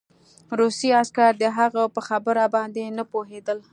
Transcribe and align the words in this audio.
روسي 0.59 0.89
عسکر 1.01 1.31
د 1.41 1.45
هغه 1.57 1.83
په 1.95 2.01
خبره 2.07 2.43
باندې 2.55 2.83
نه 2.97 3.03
پوهېدل 3.11 3.57